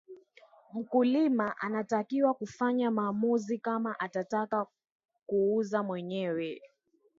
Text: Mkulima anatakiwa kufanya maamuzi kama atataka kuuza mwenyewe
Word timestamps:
Mkulima 0.73 1.57
anatakiwa 1.59 2.33
kufanya 2.33 2.91
maamuzi 2.91 3.57
kama 3.59 3.99
atataka 3.99 4.65
kuuza 5.27 5.83
mwenyewe 5.83 6.61